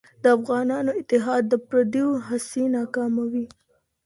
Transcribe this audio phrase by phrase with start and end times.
[0.23, 3.45] د افغانانو اتحاد د پرديو هڅې ناکاموي.